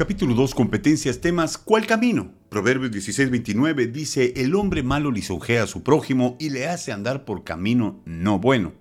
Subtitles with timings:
[0.00, 2.32] Capítulo 2, competencias, temas, ¿cuál camino?
[2.48, 7.26] Proverbios 16, 29 dice, el hombre malo lisonjea a su prójimo y le hace andar
[7.26, 8.72] por camino no bueno.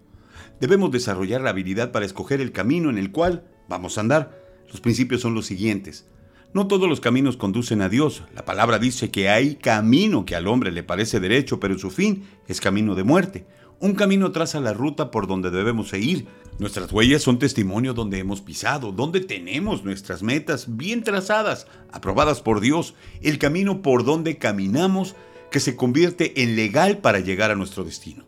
[0.62, 4.42] Debemos desarrollar la habilidad para escoger el camino en el cual vamos a andar.
[4.70, 6.08] Los principios son los siguientes.
[6.54, 8.24] No todos los caminos conducen a Dios.
[8.34, 12.24] La palabra dice que hay camino que al hombre le parece derecho, pero su fin
[12.48, 13.46] es camino de muerte.
[13.82, 16.28] Un camino traza la ruta por donde debemos ir.
[16.58, 22.60] Nuestras huellas son testimonio donde hemos pisado, donde tenemos nuestras metas bien trazadas, aprobadas por
[22.60, 25.16] Dios, el camino por donde caminamos
[25.50, 28.26] que se convierte en legal para llegar a nuestro destino.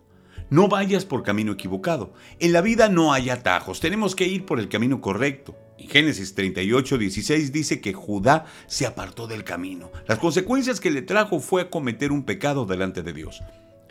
[0.50, 2.14] No vayas por camino equivocado.
[2.40, 5.58] En la vida no hay atajos, tenemos que ir por el camino correcto.
[5.78, 9.92] En Génesis 38, 16 dice que Judá se apartó del camino.
[10.08, 13.42] Las consecuencias que le trajo fue cometer un pecado delante de Dios.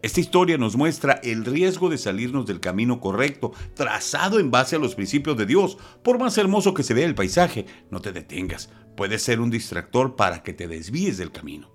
[0.03, 4.79] Esta historia nos muestra el riesgo de salirnos del camino correcto, trazado en base a
[4.79, 5.77] los principios de Dios.
[6.03, 8.71] Por más hermoso que se vea el paisaje, no te detengas.
[8.97, 11.71] Puede ser un distractor para que te desvíes del camino.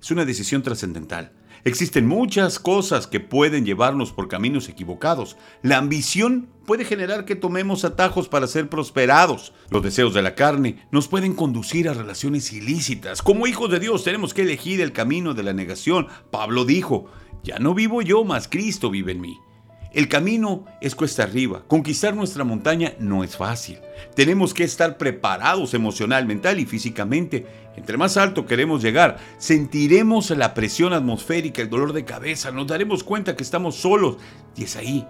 [0.00, 1.32] Es una decisión trascendental.
[1.64, 5.38] Existen muchas cosas que pueden llevarnos por caminos equivocados.
[5.62, 9.54] La ambición puede generar que tomemos atajos para ser prosperados.
[9.70, 13.22] Los deseos de la carne nos pueden conducir a relaciones ilícitas.
[13.22, 16.08] Como hijos de Dios tenemos que elegir el camino de la negación.
[16.30, 17.06] Pablo dijo,
[17.44, 19.38] ya no vivo yo, mas Cristo vive en mí.
[19.92, 21.62] El camino es cuesta arriba.
[21.68, 23.78] Conquistar nuestra montaña no es fácil.
[24.16, 27.46] Tenemos que estar preparados emocional, mental y físicamente.
[27.76, 33.04] Entre más alto queremos llegar, sentiremos la presión atmosférica, el dolor de cabeza, nos daremos
[33.04, 34.16] cuenta que estamos solos.
[34.56, 35.06] Y es ahí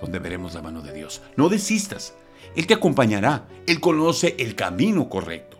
[0.00, 1.22] donde veremos la mano de Dios.
[1.36, 2.14] No desistas.
[2.56, 3.46] Él te acompañará.
[3.66, 5.56] Él conoce el camino correcto.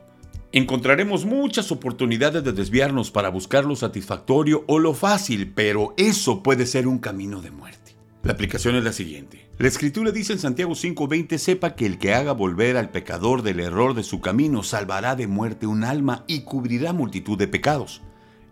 [0.56, 6.64] Encontraremos muchas oportunidades de desviarnos para buscar lo satisfactorio o lo fácil, pero eso puede
[6.64, 7.94] ser un camino de muerte.
[8.22, 9.50] La aplicación es la siguiente.
[9.58, 13.60] La escritura dice en Santiago 5:20, sepa que el que haga volver al pecador del
[13.60, 18.00] error de su camino salvará de muerte un alma y cubrirá multitud de pecados.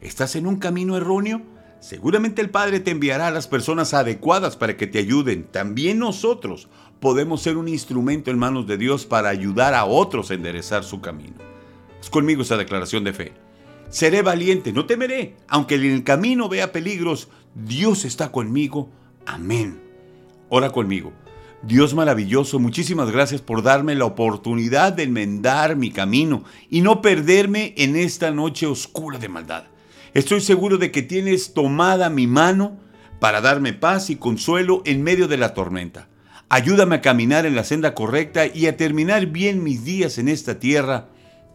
[0.02, 1.40] ¿Estás en un camino erróneo?
[1.80, 5.44] Seguramente el Padre te enviará a las personas adecuadas para que te ayuden.
[5.50, 6.68] También nosotros
[7.00, 11.00] podemos ser un instrumento en manos de Dios para ayudar a otros a enderezar su
[11.00, 11.53] camino
[12.10, 13.32] conmigo esa declaración de fe.
[13.88, 18.90] Seré valiente, no temeré, aunque en el camino vea peligros, Dios está conmigo.
[19.26, 19.80] Amén.
[20.48, 21.12] Ora conmigo.
[21.62, 27.72] Dios maravilloso, muchísimas gracias por darme la oportunidad de enmendar mi camino y no perderme
[27.78, 29.64] en esta noche oscura de maldad.
[30.12, 32.76] Estoy seguro de que tienes tomada mi mano
[33.18, 36.08] para darme paz y consuelo en medio de la tormenta.
[36.50, 40.58] Ayúdame a caminar en la senda correcta y a terminar bien mis días en esta
[40.58, 41.08] tierra